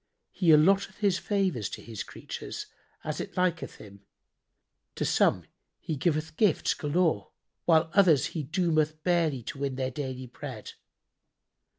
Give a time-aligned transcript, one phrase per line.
[0.31, 2.65] He allotteth His favours to His creatures,
[3.03, 4.01] as it liketh Him;
[4.95, 5.43] to some
[5.77, 7.29] he giveth gifts galore
[7.65, 10.71] while others He doometh barely to win their daily bread.